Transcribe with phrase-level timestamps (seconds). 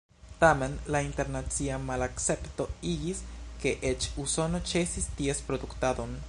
[0.43, 3.21] Tamen la internacia malakcepto igis,
[3.65, 6.19] ke eĉ Usono ĉesis ties produktadon.